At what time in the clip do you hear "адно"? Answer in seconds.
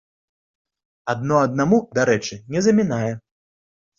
1.13-1.35